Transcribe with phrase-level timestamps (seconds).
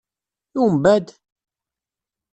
[0.55, 1.05] I umbeɛd?